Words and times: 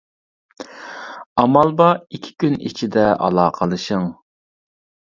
ئامال 1.43 1.75
بار 1.83 2.01
ئىككى 2.07 2.35
كۈن 2.47 2.59
ئىچىدە 2.71 3.07
ئالاقىلىشىڭ. 3.23 4.13